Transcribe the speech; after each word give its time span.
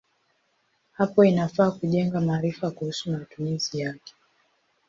Hapo 0.97 1.23
inafaa 1.25 1.71
kujenga 1.71 2.21
maarifa 2.21 2.71
kuhusu 2.71 3.11
matumizi 3.11 3.79
yake. 3.79 4.13